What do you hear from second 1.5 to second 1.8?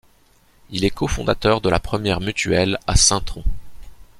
de la